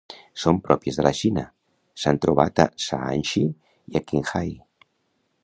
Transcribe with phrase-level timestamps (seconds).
[0.43, 1.43] Són pròpies de la Xina;
[2.05, 3.45] s'han trobat a Shaanxi
[3.93, 4.53] i a Qinghai.